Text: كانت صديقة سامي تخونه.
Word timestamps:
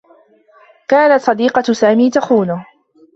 كانت 0.87 1.21
صديقة 1.21 1.73
سامي 1.73 2.09
تخونه. 2.09 2.65